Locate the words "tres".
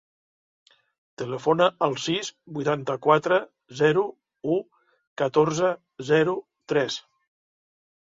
6.75-7.03